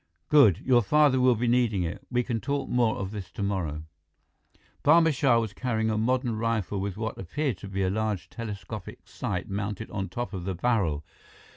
"Good. 0.29 0.61
Your 0.65 0.81
father 0.81 1.19
will 1.19 1.35
be 1.35 1.47
needing 1.47 1.83
it. 1.83 2.01
We 2.09 2.23
can 2.23 2.39
talk 2.41 2.67
more 2.67 2.95
of 2.95 3.11
this 3.11 3.29
tomorrow." 3.29 3.83
Barma 4.83 5.13
Shah 5.13 5.39
was 5.39 5.53
carrying 5.53 5.91
a 5.91 5.97
modern 5.99 6.35
rifle 6.37 6.81
with 6.81 6.97
what 6.97 7.19
appeared 7.19 7.59
to 7.59 7.67
be 7.67 7.83
a 7.83 7.89
large 7.91 8.27
telescopic 8.27 9.07
sight 9.07 9.47
mounted 9.47 9.91
on 9.91 10.09
top 10.09 10.33
of 10.33 10.43
the 10.43 10.55
barrel. 10.55 11.05